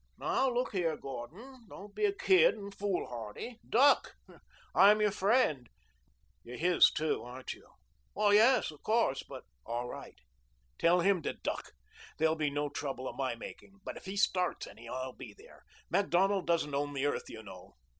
"Now, 0.17 0.49
look 0.49 0.71
here, 0.71 0.97
Gordon. 0.97 1.67
Don't 1.69 1.93
be 1.93 2.05
a 2.05 2.11
kid 2.11 2.55
and 2.55 2.73
foolhardy. 2.73 3.59
Duck. 3.69 4.15
I'm 4.73 4.99
your 4.99 5.11
friend" 5.11 5.69
"You're 6.43 6.57
his, 6.57 6.89
too, 6.89 7.21
aren't 7.21 7.53
you?" 7.53 7.69
"Yes, 8.17 8.71
of 8.71 8.81
course, 8.81 9.21
but" 9.21 9.43
"All 9.67 9.87
right. 9.87 10.17
Tell 10.79 11.01
him 11.01 11.21
to 11.21 11.33
duck. 11.33 11.73
There'll 12.17 12.33
be 12.33 12.49
no 12.49 12.67
trouble 12.67 13.07
of 13.07 13.15
my 13.15 13.35
making. 13.35 13.77
But 13.83 13.95
if 13.95 14.05
he 14.05 14.17
starts 14.17 14.65
any 14.65 14.89
I'll 14.89 15.13
be 15.13 15.35
there. 15.37 15.63
Macdonald 15.91 16.47
doesn't 16.47 16.73
own 16.73 16.93
the 16.93 17.05
earth, 17.05 17.29
you 17.29 17.43
know. 17.43 17.75